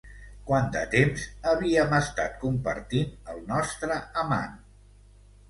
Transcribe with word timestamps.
Quant 0.45 0.69
de 0.75 0.79
temps 0.93 1.25
havíem 1.51 1.93
estat 1.97 2.39
compartint 2.47 3.13
el 3.35 3.45
nostre 3.53 4.01
amant? 4.25 4.59